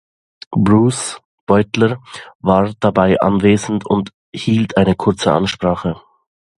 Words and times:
Bruce 0.57 1.19
Beutler 1.45 2.01
war 2.39 2.73
dabei 2.79 3.21
anwesend 3.21 3.85
und 3.85 4.09
hielt 4.33 4.75
eine 4.75 4.95
kurze 4.95 5.31
Ansprache. 5.31 6.01